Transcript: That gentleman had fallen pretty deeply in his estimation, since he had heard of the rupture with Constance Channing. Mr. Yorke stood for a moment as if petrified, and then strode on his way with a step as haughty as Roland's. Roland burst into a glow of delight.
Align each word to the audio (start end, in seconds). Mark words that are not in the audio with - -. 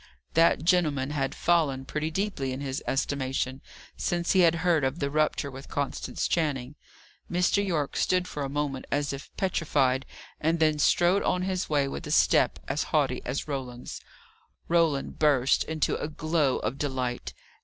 That 0.33 0.63
gentleman 0.63 1.11
had 1.11 1.35
fallen 1.35 1.85
pretty 1.85 2.09
deeply 2.09 2.51
in 2.53 2.59
his 2.59 2.81
estimation, 2.87 3.61
since 3.95 4.31
he 4.31 4.39
had 4.39 4.55
heard 4.65 4.83
of 4.83 4.97
the 4.97 5.11
rupture 5.11 5.51
with 5.51 5.67
Constance 5.69 6.27
Channing. 6.27 6.73
Mr. 7.31 7.63
Yorke 7.63 7.95
stood 7.95 8.27
for 8.27 8.41
a 8.41 8.49
moment 8.49 8.85
as 8.91 9.13
if 9.13 9.29
petrified, 9.37 10.07
and 10.39 10.59
then 10.59 10.79
strode 10.79 11.21
on 11.21 11.43
his 11.43 11.69
way 11.69 11.87
with 11.87 12.07
a 12.07 12.09
step 12.09 12.57
as 12.67 12.85
haughty 12.85 13.21
as 13.25 13.47
Roland's. 13.47 14.01
Roland 14.67 15.19
burst 15.19 15.63
into 15.65 15.95
a 15.95 16.07
glow 16.07 16.57
of 16.57 16.79
delight. 16.79 17.35